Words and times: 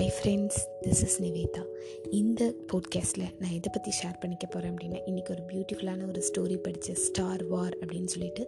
Hi, 0.00 0.08
friends. 0.08 0.66
This 0.84 1.02
is 1.06 1.16
Nivetha 1.22 1.62
இந்த 2.18 2.42
போட்காஸ்ட்டில் 2.70 3.26
நான் 3.38 3.54
எதை 3.56 3.70
பற்றி 3.72 3.90
ஷேர் 3.98 4.18
பண்ணிக்க 4.20 4.46
போகிறேன் 4.46 4.72
அப்படின்னா 4.72 4.98
இன்றைக்கி 5.10 5.30
ஒரு 5.34 5.42
பியூட்டிஃபுல்லான 5.50 6.06
ஒரு 6.08 6.20
ஸ்டோரி 6.28 6.56
படித்த 6.66 6.94
ஸ்டார் 6.94 7.42
வார் 7.46 7.74
அப்படின்னு 7.82 8.10
சொல்லிட்டு. 8.14 8.42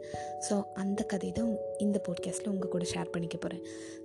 ஸோ 0.47 0.55
அந்த 0.75 1.01
கதை 1.03 1.31
தான் 1.33 1.51
இந்த 1.79 2.01
போட்காஸ்ட்டில் 2.07 2.49
உங்கள் 2.49 2.69
கூட 2.69 2.85
ஷேர் 2.85 3.11
பண்ணிக்க 3.11 3.37
போகிறேன் 3.37 3.63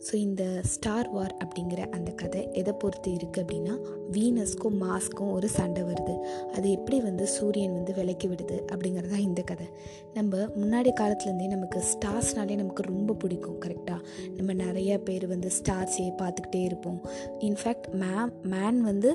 ஸோ 0.08 0.13
இந்த 0.16 0.44
ஸ்டார் 0.63 1.09
வார் 1.09 1.34
அப்படிங்கிற 1.44 1.82
அந்த 1.98 2.12
கதை 2.12 2.41
எதை 2.62 2.73
பொறுத்து 2.73 3.12
இருக்குது 3.12 3.44
அப்படின்னா 3.44 3.76
வீனஸ்க்கும் 4.18 4.78
மாஸ்க்கும் 4.86 5.32
ஒரு 5.38 5.50
சண்டை 5.57 5.84
வருது. 5.84 6.16
அது 6.55 6.68
எப்படி 6.71 7.00
வந்து 7.00 7.28
சூரியன் 7.28 7.73
வந்து 7.73 7.94
விலைக்கு 7.94 8.30
விடுது 8.34 8.59
அப்படிங்கிறது 8.71 9.14
தான் 9.16 9.25
இந்த 9.30 9.41
கதை. 9.41 9.70
நம்ம 10.18 10.44
முன்னாடி 10.59 10.94
காலத்துலேருந்தே 11.02 11.50
நமக்கு 11.55 11.82
ஸ்டார்ஸ்னாலே 11.94 12.59
நமக்கு 12.64 12.84
ரொம்ப 12.91 13.14
பிடிக்கும் 13.23 13.59
கரெக்டாக 13.66 14.02
நம்ம 14.38 14.53
நிறைய 14.66 14.91
பேர் 15.09 15.28
வந்து 15.28 15.52
ஸ்டார்ஸே 15.59 16.09
பார்த்துக்கிட்டே 16.23 16.64
இருப்போம். 16.70 17.02
இன்ஃபேக்ட் 17.50 17.89
மே 18.03 18.14
மேம் 18.17 18.34
மேன் 18.53 18.80
வந்து 18.89 19.09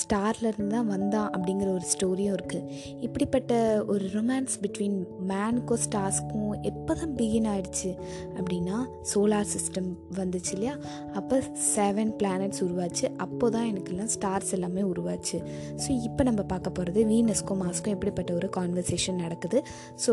ஸ்டார்லேருந்து 0.00 0.74
தான் 0.76 0.90
வந்தான் 0.92 1.28
அப்படிங்கிற 1.34 1.68
ஒரு 1.78 1.86
ஸ்டோரியும் 1.92 2.34
இருக்குது 2.36 2.66
இப்படிப்பட்ட 3.06 3.52
ஒரு 3.92 4.04
ரொமான்ஸ் 4.16 4.54
பிட்வீன் 4.62 4.98
மேனுக்கும் 5.30 5.82
ஸ்டார்ஸ்க்கும் 5.86 6.52
எப்போ 6.70 6.92
தான் 7.00 7.14
பிகின் 7.18 7.48
ஆயிடுச்சு 7.52 7.90
அப்படின்னா 8.38 8.76
சோலார் 9.12 9.50
சிஸ்டம் 9.54 9.88
வந்துச்சு 10.18 10.52
இல்லையா? 10.56 10.74
அப்போ 11.18 11.36
செவன் 11.74 12.12
பிளானட்ஸ் 12.20 12.62
உருவாச்சு. 12.66 13.06
அப்போ 13.24 13.46
தான் 13.56 13.66
எனக்கெல்லாம் 13.70 14.12
ஸ்டார்ஸ் 14.16 14.52
எல்லாமே 14.56 14.82
உருவாச்சு. 14.92 15.38
ஸோ 15.82 15.90
இப்போ 16.08 16.24
நம்ம 16.30 16.42
பார்க்க 16.52 16.76
போகிறது 16.78 17.02
வீனஸ்க்கும் 17.12 17.62
மாஸ்க்கும் 17.64 17.96
எப்படிப்பட்ட 17.96 18.32
ஒரு 18.40 18.50
கான்வர்சேஷன் 18.58 19.22
நடக்குது. 19.24 19.60
ஸோ 20.04 20.12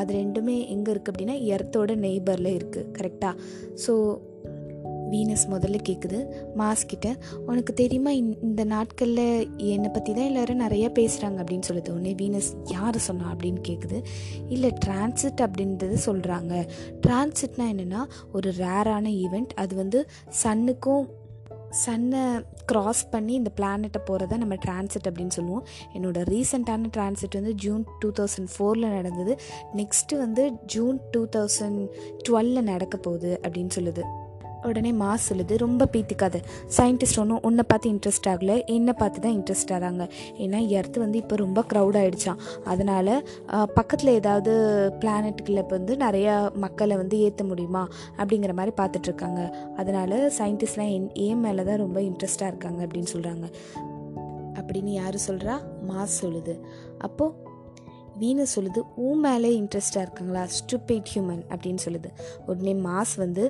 அது 0.00 0.10
ரெண்டுமே 0.22 0.56
எங்கே 0.76 0.90
இருக்குது 0.92 1.14
அப்படின்னா 1.14 1.38
எர்த்தோட 1.56 1.96
நெய்பரில் 2.06 2.56
இருக்குது 2.58 2.90
கரெக்டாக 2.98 3.34
ஸோ 3.84 3.94
வீனஸ் 5.12 5.46
முதல்ல 5.50 5.78
கேட்குது 5.88 6.18
மாஸ் 6.58 6.84
கிட்ட. 6.86 7.08
உனக்கு 7.46 7.72
தெரியுமா 7.72 8.10
இந்த 8.48 8.64
நாட்களில் 8.64 9.26
என்னை 9.56 9.90
பற்றி 9.90 10.12
தான் 10.12 10.28
எல்லோரும் 10.30 10.60
நிறையா 10.60 10.90
பேசுகிறாங்க 10.98 11.40
அப்படின்னு 11.42 11.68
சொல்லுது 11.70 11.94
உடனே 11.96 12.14
வீனஸ் 12.22 12.50
யார் 12.70 12.98
சொன்னா 13.08 13.28
அப்படின்னு 13.34 13.62
கேட்குது 13.68 14.00
இல்லை 14.48 14.72
டிரான்சிட் 14.84 15.42
அப்படின்றது 15.46 15.98
சொல்கிறாங்க 16.06 16.52
டிரான்சிட்னா 17.06 17.66
என்னென்னா 17.72 18.02
ஒரு 18.32 18.50
ரேரான 18.58 19.08
ஈவெண்ட் 19.24 19.52
அது 19.54 19.74
வந்து 19.76 20.00
சன்னுக்கும் 20.42 21.08
சன்னை 21.84 22.22
க்ராஸ் 22.72 23.02
பண்ணி 23.10 23.32
இந்த 23.32 23.50
பிளானெட்டை 23.60 24.00
போகிறத 24.08 24.36
நம்ம 24.36 24.54
டிரான்சிட் 24.54 25.06
அப்படின்னு 25.08 25.34
சொல்லுவோம். 25.36 25.64
என்னோடய 25.94 26.24
ரீசெண்டான 26.32 26.90
டிரான்சிட் 26.96 27.38
வந்து 27.38 27.54
ஜூன் 27.54 27.84
டூ 28.00 28.08
தௌசண்ட் 28.18 28.50
ஃபோரில் 28.54 28.92
நடந்தது. 28.96 29.34
நெக்ஸ்ட்டு 29.76 30.18
வந்து 30.18 30.50
ஜூன் 30.66 30.98
டூ 31.10 31.22
தௌசண்ட் 31.36 31.80
டுவெலில் 32.28 32.68
நடக்க 32.72 32.96
போகுது 32.96 33.40
அப்படின்னு 33.42 33.74
சொல்லுது. 33.74 34.04
உடனே 34.68 34.92
மாஸ் 35.02 35.26
சொல்லுது 35.28 35.54
ரொம்ப 35.64 35.88
பீத்திக்காது. 35.92 36.38
சயின்டிஸ்ட் 36.76 37.20
ஒன்றும் 37.22 37.42
உன்னை 37.48 37.64
பார்த்து 37.68 37.90
இன்ட்ரெஸ்ட் 37.92 38.28
ஆகலை. 38.32 38.56
என்னை 38.76 38.94
பார்த்து 39.00 39.20
தான் 39.20 39.36
இன்ட்ரெஸ்ட் 39.38 39.72
ஆகிறாங்க 39.76 40.04
ஏன்னா 40.44 40.60
எர்த்து 40.78 40.98
வந்து 41.04 41.18
இப்போ 41.18 41.36
ரொம்ப 41.36 41.64
க்ரௌட் 41.72 41.98
ஆகிடுச்சான் 42.02 42.40
அதனால் 42.64 43.12
பக்கத்தில் 43.74 44.12
ஏதாவது 44.20 44.52
பிளானட்டுக்குள்ள 45.00 45.62
வந்து 45.68 45.94
நிறையா 46.04 46.34
மக்களை 46.64 46.96
வந்து 46.96 47.18
ஏற்ற 47.26 47.44
முடியுமா? 47.44 47.84
அப்படிங்கிற 48.16 48.54
மாதிரி 48.60 48.74
பார்த்துட்ருக்காங்க 48.82 49.40
அதனால் 49.76 50.16
சயின்டிஸ்ட்லாம் 50.38 50.92
என் 50.96 51.10
ஏன் 51.26 51.42
மேலே 51.46 51.64
தான் 51.70 51.82
ரொம்ப 51.84 52.00
இன்ட்ரெஸ்டாக 52.00 52.52
இருக்காங்க 52.52 52.80
அப்படின்னு 52.86 53.12
சொல்கிறாங்க 53.14 53.46
அப்படின்னு 54.60 54.92
யார் 55.00 55.16
சொல்கிறா 55.28 55.54
மாஸ் 55.90 56.18
சொல்லுது. 56.22 56.54
அப்போது 56.98 57.41
வீனஸ் 58.22 58.54
சொல்லுது. 58.56 58.80
ஊ 59.04 59.12
மேலே 59.26 59.50
இன்ட்ரெஸ்டாக 59.60 60.04
இருக்காங்களா? 60.06 60.42
ஸ்டூபிட் 60.58 61.08
ஹியூமன் 61.12 61.42
அப்படின்னு 61.54 61.78
சொல்லுது. 61.86 62.10
உடனே 62.46 62.74
மாஸ் 62.88 63.14
வந்து 63.16 63.44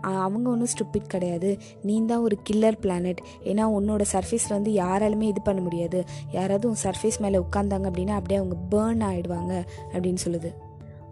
அவங்க 0.00 0.50
ஒன்றும் 0.50 0.72
ஸ்டூபிட் 0.74 1.10
கிடையாது. 1.14 1.50
நீ 1.82 1.94
தான் 2.04 2.24
ஒரு 2.28 2.38
கில்லர் 2.50 2.80
பிளானட் 2.80 3.20
ஏன்னா 3.44 3.66
உன்னோட 3.78 4.04
சர்ஃபேஸில் 4.12 4.56
வந்து 4.58 4.72
யாராலுமே 4.72 5.26
இது 5.32 5.42
பண்ண 5.42 5.60
முடியாது. 5.60 6.00
யாராவது 6.32 6.68
உன் 6.68 6.82
சர்ஃபேஸ் 6.82 7.20
மேலே 7.26 7.38
உட்காந்தாங்க 7.38 7.86
அப்படின்னா 7.90 8.16
அப்படியே 8.20 8.40
அவங்க 8.40 8.56
பேர்ன் 8.72 9.02
ஆகிடுவாங்க 9.10 9.54
அப்படின்னு 9.92 10.20
சொல்லுது. 10.26 10.50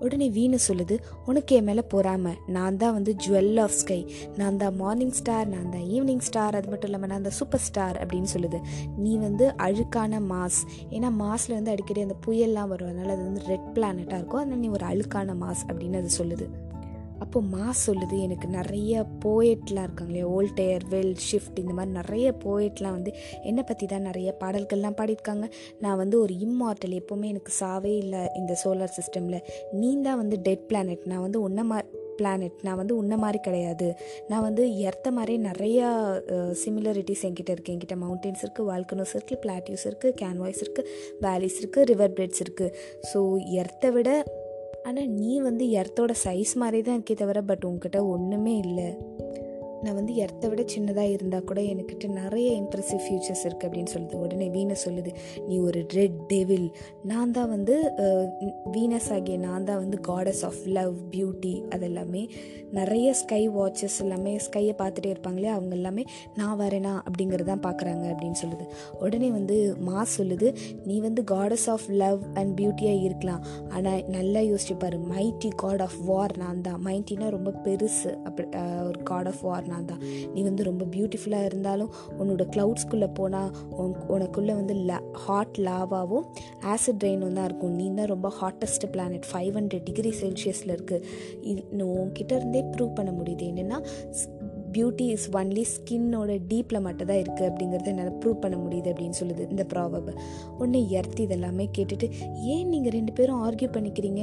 உடனே 0.00 0.28
வீணு 0.36 0.58
சொல்லுது 0.68 0.96
உனக்கு 1.26 1.56
என் 1.56 1.68
மேலே 1.68 1.82
பொறாம. 1.94 2.34
நான் 2.56 2.78
தான் 2.82 2.94
வந்து 2.98 3.14
ஜுவல் 3.24 3.60
ஆஃப் 3.64 3.76
ஸ்கை 3.80 4.00
நான் 4.36 4.60
தான் 4.62 4.76
மார்னிங் 4.76 5.14
ஸ்டார் 5.20 5.48
நான் 5.54 5.70
தான் 5.70 5.86
ஈவினிங் 5.96 6.24
ஸ்டார் 6.28 6.58
அது 6.60 6.70
மட்டும் 6.72 6.90
இல்லாமல் 6.90 7.12
நான் 7.12 7.26
தான் 7.28 7.36
சூப்பர் 7.40 7.64
ஸ்டார் 7.68 7.98
அப்படின்னு 8.02 8.30
சொல்லுது. 8.34 8.60
நீ 8.96 9.12
வந்து 9.26 9.46
அழுக்கான 9.66 10.20
மாஸ். 10.32 10.60
ஏன்னா 10.90 11.10
மாஸில் 11.24 11.56
வந்து 11.58 11.70
அடிக்கடி 11.70 12.06
அந்த 12.06 12.18
புயல்லாம் 12.26 12.72
வரும். 12.74 12.88
அதனால் 12.88 13.14
அது 13.16 13.22
வந்து 13.22 13.44
ரெட் 13.52 13.68
பிளானட்டாக 13.76 14.20
இருக்கும் 14.20 14.42
அதனால் 14.42 14.64
நீ 14.64 14.68
ஒரு 14.68 14.86
அழுக்கான 14.92 15.36
மாஸ் 15.44 15.64
அப்படின்னு 15.68 16.00
அது 16.02 16.10
சொல்லுது. 16.20 16.48
அப்போ 17.24 17.38
மாஸ் 17.54 17.84
சொல்லுது 17.88 18.16
எனக்கு 18.26 18.48
நிறைய 18.48 18.92
போயட்லாம் 19.24 19.86
இருக்காங்க 19.86 20.12
இல்லையா? 20.12 20.28
ஓல்டேயர் 20.36 20.84
வெல் 20.92 21.16
ஷிஃப்ட் 21.28 21.58
இந்த 21.62 21.72
மாதிரி 21.78 21.92
நிறைய 22.00 22.28
போயட்லாம் 22.44 22.96
வந்து 22.98 23.12
என்னை 23.42 23.62
பற்றி 23.70 23.86
தான் 23.86 24.06
நிறைய 24.08 24.28
பாடல்கள்லாம் 24.42 24.98
பாடியிருக்காங்க. 25.00 25.46
நான் 25.80 26.00
வந்து 26.02 26.16
ஒரு 26.24 26.34
இம்மார்டல் 26.46 26.98
எப்போவுமே 27.00 27.28
எனக்கு 27.34 27.54
சாவே 27.60 27.94
இல்லை 28.04 28.22
இந்த 28.36 28.56
சோலார் 28.64 28.96
சிஸ்டமில் 28.98 29.40
நீ 29.80 29.90
தான் 30.08 30.20
வந்து 30.22 30.38
டெட் 30.48 30.66
பிளானட் 30.72 31.06
நான் 31.12 31.24
வந்து 31.26 31.40
உன்ன 31.48 31.64
மா 31.70 31.78
பிளானட் 32.20 32.62
நான் 32.66 32.78
வந்து 32.80 32.94
உன்ன 33.00 33.16
மாதிரி 33.16 33.38
கிடையாது. 33.46 33.88
நான் 34.30 34.44
வந்து 34.46 34.62
எர்த்த 34.88 35.08
மாதிரி 35.18 35.34
நிறையா 35.48 35.88
சிமிலரிட்டிஸ் 36.62 37.24
என்கிட்ட 37.28 37.50
இருக்குது 37.54 37.74
என்கிட்ட 37.74 37.96
மவுண்டெயின்ஸ் 38.04 38.42
இருக்குது 38.44 38.68
வால்கனோஸ் 38.70 39.14
இருக்குது 39.18 39.40
பிளாட்டியூஸ் 39.44 39.86
இருக்குது 39.90 40.16
கேன்வாய்ஸ் 40.22 40.62
இருக்குது 40.64 40.88
வேலிஸ் 41.26 41.60
இருக்குது 41.62 41.88
ரிவர் 41.92 42.14
பிரெட்ஸ் 42.18 42.42
இருக்குது 42.44 42.74
ஸோ 43.12 43.20
எர்த்தை 43.62 43.90
விட 43.98 44.10
ஆனால் 44.88 45.08
நீ 45.20 45.32
வந்து 45.40 45.64
எர்த்தோட 45.80 46.12
சைஸ் 46.24 46.52
மாதிரி 46.54 46.80
தான் 46.82 46.98
இருக்கே 46.98 47.14
தவிர 47.14 47.38
பட் 47.42 47.64
உங்ககிட்ட 47.64 48.00
ஒன்றுமே 48.06 48.54
இல்லை. 48.56 48.88
நான் 49.82 49.98
வந்து 49.98 50.12
எர்த்தை 50.24 50.48
விட 50.48 50.62
சின்னதாக 50.74 51.14
இருந்தால் 51.16 51.44
கூட 51.44 51.60
என்கிட்ட 51.60 52.06
நிறைய 52.20 52.48
இம்ப்ரெசிவ் 52.60 53.02
ஃபியூச்சர்ஸ் 53.06 53.44
இருக்குது 53.44 53.66
அப்படின்னு 53.68 53.92
சொல்லுது. 53.94 54.16
உடனே 54.24 54.48
வீனஸ் 54.56 54.84
சொல்லுது 54.86 55.12
நீ 55.48 55.58
ஒரு 55.58 55.80
ரெட் 55.94 56.18
டெவில் 56.32 56.68
நான் 57.02 57.34
தான் 57.38 57.48
வந்து 57.48 57.74
வீனஸ் 58.72 59.10
ஆகிய 59.16 59.36
நான் 59.38 59.64
தான் 59.64 59.82
வந்து 59.82 59.98
காடஸ் 60.08 60.44
ஆஃப் 60.48 60.62
லவ் 60.64 60.94
பியூட்டி 61.10 61.54
அதெல்லாமே. 61.76 62.22
நிறைய 62.72 63.08
ஸ்கை 63.14 63.42
வாட்சஸ் 63.50 63.98
எல்லாமே 64.00 64.32
ஸ்கையை 64.36 64.72
பார்த்துட்டே 64.80 65.10
இருப்பாங்களே 65.12 65.50
அவங்க 65.56 65.74
எல்லாமே 65.74 66.04
நான் 66.34 66.58
வரேனா 66.60 66.94
அப்படிங்கிறதான் 67.08 67.62
பார்க்குறாங்க 67.66 68.04
அப்படின்னு 68.12 68.40
சொல்லுது. 68.42 68.66
உடனே 69.00 69.30
வந்து 69.30 69.76
மா 69.88 70.04
சொல்லுது 70.18 70.48
நீ 70.84 70.98
வந்து 71.00 71.24
காடஸ் 71.30 71.66
ஆஃப் 71.66 71.86
லவ் 72.02 72.20
அண்ட் 72.34 72.60
பியூட்டியாக 72.60 73.02
இருக்கலாம். 73.02 73.44
ஆனால் 73.68 74.04
நல்லா 74.16 74.40
யோசிச்சுப்பாரு 74.40 74.98
மைட்டி 75.14 75.50
காட் 75.64 75.80
ஆஃப் 75.80 75.98
வார் 76.10 76.36
நான் 76.36 76.60
தான். 76.60 76.80
மைட்டினா 76.84 77.28
ரொம்ப 77.36 77.50
பெருசு. 77.64 78.12
அப்படி 78.28 78.48
ஒரு 78.88 79.00
காட் 79.02 79.26
ஆஃப் 79.26 79.42
வார் 79.48 79.66
காரணம் 79.68 79.88
தான் 79.90 80.02
நீ 80.34 80.40
வந்து 80.48 80.62
ரொம்ப 80.68 80.84
பியூட்டிஃபுல்லாக 80.94 81.48
இருந்தாலும் 81.50 81.92
உன்னோட 82.20 82.44
க்ளவுட்ஸ்குள்ளே 82.54 83.08
போனால் 83.18 83.50
உன் 83.82 83.94
உனக்குள்ளே 84.14 84.54
வந்து 84.60 84.74
ல 84.90 85.00
ஹாட் 85.24 85.58
லாவாவும் 85.66 86.26
ஆசிட் 86.74 87.04
ரெயினும் 87.06 87.36
தான் 87.38 87.48
இருக்கும். 87.50 87.74
நீ 87.80 87.86
தான் 88.00 88.12
ரொம்ப 88.14 88.28
hottest 88.40 88.86
planet 88.94 89.28
five 89.32 89.52
hundred 89.60 89.86
degree 89.88 90.12
செல்சியஸில் 90.22 90.74
இருக்குது 90.76 91.86
உன்கிட்ட 92.00 92.32
இருந்தே 92.40 92.62
ப்ரூவ் 92.74 92.96
பண்ண 93.00 93.10
முடியுது. 93.20 93.44
என்னென்னா 93.52 93.80
பியூட்டி 94.74 95.04
இஸ் 95.12 95.26
ஒன்லி 95.36 95.62
ஸ்கின்னோட 95.74 96.32
டீப்பில் 96.48 96.84
மட்டும் 96.86 97.08
தான் 97.10 97.20
இருக்குது 97.22 97.46
அப்படிங்கிறத 97.50 97.88
என்னால் 97.92 98.18
ப்ரூவ் 98.22 98.42
பண்ண 98.42 98.56
முடியுது 98.64 98.88
அப்படின்னு 98.92 99.16
சொல்லுது 99.20 99.42
இந்த 99.52 99.64
ப்ராவப் 99.72 100.10
ஒன்று 100.62 100.80
எர்த் 100.98 101.20
இதெல்லாமே 101.24 101.66
கேட்டுட்டு 101.76 102.06
ஏன் 102.54 102.68
நீங்கள் 102.72 102.94
ரெண்டு 102.96 103.12
பேரும் 103.12 103.40
ஆர்கியூ 103.46 103.68
பண்ணிக்கிறீங்க? 103.76 104.22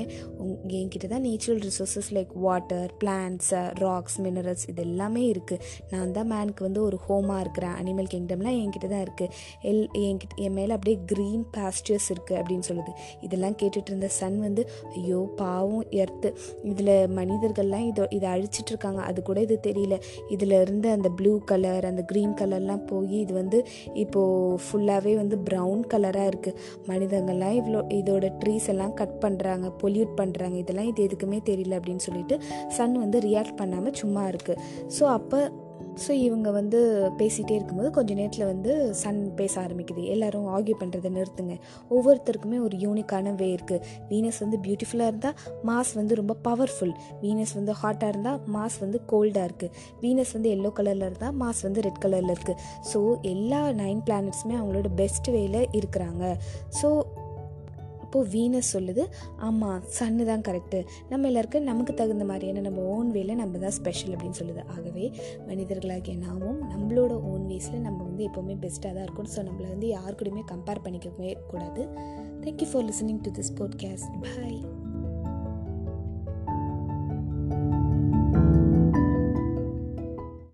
என்கிட்ட 0.80 1.08
தான் 1.14 1.26
natural 1.28 1.62
resources 1.68 2.10
like 2.18 2.32
water 2.46 2.90
plants 3.02 3.52
rocks 3.84 4.18
minerals 4.26 4.66
இது 4.72 4.82
எல்லாமே 4.88 5.24
இருக்குது 5.34 5.62
நான் 5.92 6.14
தான் 6.18 6.30
மேனுக்கு 6.34 6.64
வந்து 6.68 6.82
ஒரு 6.88 7.00
ஹோமாக 7.06 7.40
இருக்கிறேன். 7.46 7.76
அனிமல் 7.82 8.10
கிங்டம்லாம் 8.14 8.58
என்கிட்ட 8.62 8.90
தான் 8.94 9.06
இருக்குது 9.08 9.32
எல் 9.72 9.84
என்கிட்ட 10.04 10.42
என் 10.46 10.56
மேலே 10.60 10.72
அப்படியே 10.78 10.98
க்ரீன் 11.12 11.46
பாஸ்டர்ஸ் 11.58 12.10
இருக்குது 12.16 12.40
அப்படின்னு 12.40 12.68
சொல்லுது. 12.70 12.94
இதெல்லாம் 13.28 13.58
கேட்டுட்டு 13.62 13.92
இருந்த 13.94 14.10
சன் 14.20 14.40
வந்து 14.48 14.66
ஐயோ 15.02 15.22
பாவம் 15.42 15.86
எர்த்து 16.02 16.32
இதில் 16.72 16.94
மனிதர்கள்லாம் 17.20 17.88
இதை 17.92 18.06
இதை 18.18 18.30
அழிச்சிட்ருக்காங்க 18.36 19.02
அது 19.10 19.20
கூட 19.30 19.40
இது 19.48 19.58
தெரியல. 19.70 19.98
இதில் 20.36 20.56
இருந்து 20.62 20.88
அந்த 20.96 21.10
ப்ளூ 21.20 21.34
கலர் 21.52 21.90
அந்த 21.92 22.02
க்ரீன் 22.12 22.36
கலர்லாம் 22.42 22.86
போய் 22.92 23.18
இது 23.24 23.34
வந்து 23.42 23.58
இப்போது 24.04 24.60
ஃபுல்லாகவே 24.66 25.16
வந்து 25.22 25.36
ப்ரௌன் 25.48 25.82
கலராக 25.94 26.32
இருக்குது 26.32 26.58
மனிதங்கள்லாம் 26.90 27.56
இவ்வளோ 27.60 27.80
இதோட 27.98 28.26
ட்ரீஸ் 28.42 28.68
எல்லாம் 28.74 28.94
கட் 29.00 29.18
பண்ணுறாங்க 29.24 29.68
பொல்யூட் 29.82 30.14
பண்ணுறாங்க 30.20 30.45
இதெல்லாம் 30.54 30.88
இது 30.88 31.08
எதுக்குமே 31.08 31.42
தெரியல 31.52 31.80
அப்படின்னு 31.80 31.98
சொல்லிட்டு 31.98 32.42
சன் 32.68 32.98
வந்து 33.00 33.20
ரியாக்ட் 33.20 33.56
பண்ணாமல் 33.56 33.94
சும்மா 33.94 34.28
இருக்குது 34.28 34.62
ஸோ 35.00 35.04
அப்போ 35.04 35.64
ஸோ 36.08 36.12
இவங்க 36.12 36.52
வந்து 36.52 36.80
பேசிகிட்டே 37.18 37.52
இருக்கும்போது 37.52 37.92
கொஞ்ச 37.92 38.14
நேரத்தில் 38.14 38.46
வந்து 38.46 38.94
சன் 38.94 39.34
பேச 39.36 39.62
ஆரம்பிக்குது. 39.62 40.04
எல்லோரும் 40.04 40.48
ஆர்கியூ 40.56 40.76
பண்ணுறதை 40.82 41.10
நிறுத்துங்க. 41.18 41.56
ஒவ்வொருத்தருக்குமே 41.90 42.60
ஒரு 42.64 42.78
யூனிக்கான 42.78 43.36
வே 43.36 43.54
இருக்குது 43.54 43.80
வீனஸ் 44.10 44.40
வந்து 44.40 44.58
பியூட்டிஃபுல்லாக 44.66 45.08
இருந்தால் 45.08 45.36
மாஸ் 45.64 45.94
வந்து 45.94 46.16
ரொம்ப 46.16 46.36
பவர்ஃபுல் 46.48 46.94
வீனஸ் 47.22 47.54
வந்து 47.54 47.72
ஹாட்டாக 47.82 48.08
இருந்தால் 48.08 48.40
மாஸ் 48.56 48.80
வந்து 48.80 49.02
கோல்டாக 49.12 49.48
இருக்குது 49.50 49.72
வீனஸ் 50.02 50.34
வந்து 50.34 50.50
எல்லோ 50.50 50.72
கலரில் 50.80 51.02
இருந்தால் 51.02 51.36
மாஸ் 51.44 51.62
வந்து 51.62 51.82
ரெட் 51.82 52.02
கலரில் 52.06 52.34
இருக்குது 52.36 52.60
ஸோ 52.94 53.22
எல்லா 53.22 53.70
நைன் 53.70 54.02
பிளானட்ஸுமே 54.10 54.58
அவங்களோட 54.62 54.88
பெஸ்ட் 54.96 55.30
வேயில் 55.30 55.62
இருக்கிறாங்க. 55.80 56.36
ஸோ 56.82 57.06
அப்போது 58.16 58.32
வீனஸ் 58.34 58.70
சொல்லுது. 58.74 59.04
ஆமாம் 59.48 59.82
சன்னு 59.96 60.26
தான் 60.30 60.44
கரெக்டு 60.48 60.80
நம்ம 61.10 61.28
எல்லாருக்கும் 61.28 61.68
நமக்கு 61.70 61.94
தகுந்த 61.94 62.26
மாதிரியான 62.26 62.62
நம்ம 62.68 62.84
ஓன் 62.94 63.10
வேல 63.12 63.36
நம்ம 63.36 63.58
தான் 63.58 63.76
ஸ்பெஷல் 63.80 64.14
அப்படின்னு 64.16 64.40
சொல்லுது. 64.42 64.62
ஆகவே 64.76 65.06
மனிதர்களாகிய 65.48 66.16
நாமும் 66.18 66.62
நம்மளோட 66.74 67.18
ஓன் 67.32 67.44
வேஸில் 67.52 67.86
நம்ம 67.88 68.00
வந்து 68.04 68.24
எப்போவுமே 68.30 68.56
பெஸ்ட்டாக 68.64 68.94
தான் 68.94 69.04
இருக்கும் 69.04 69.30
ஸோ 69.36 69.46
நம்மளை 69.50 69.68
வந்து 69.68 69.90
யார் 69.98 70.18
கூடயுமே 70.22 70.46
கம்பேர் 70.54 70.84
பண்ணிக்கவே 70.88 71.34
கூடாது. 71.52 71.84
Thank you 72.46 72.70
for 72.72 72.88
listening 72.92 73.22
to 73.28 73.32
this 73.32 73.56
podcast 73.60 74.18
bye 74.26 74.60